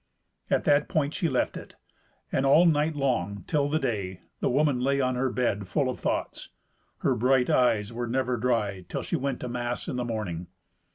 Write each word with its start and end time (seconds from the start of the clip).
At 0.49 0.63
that 0.63 0.89
point 0.89 1.13
she 1.13 1.29
left 1.29 1.55
it; 1.55 1.75
and 2.31 2.43
all 2.43 2.65
night 2.65 2.95
long, 2.95 3.43
till 3.45 3.69
the 3.69 3.77
day, 3.77 4.21
the 4.39 4.49
woman 4.49 4.79
lay 4.79 4.99
on 4.99 5.13
her 5.13 5.29
bed 5.29 5.67
full 5.67 5.89
of 5.91 5.99
thoughts. 5.99 6.49
Her 7.01 7.13
bright 7.13 7.51
eyes 7.51 7.93
were 7.93 8.07
never 8.07 8.35
dry 8.37 8.83
till 8.89 9.03
she 9.03 9.15
went 9.15 9.39
to 9.41 9.47
mass 9.47 9.87
in 9.87 9.97
the 9.97 10.03
morning. 10.05 10.47